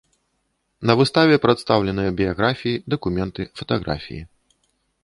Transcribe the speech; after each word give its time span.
На 0.91 0.95
выставе 1.01 1.35
прадстаўленыя 1.43 2.15
біяграфіі, 2.23 2.83
дакументы, 2.95 3.41
фатаграфіі. 3.63 4.21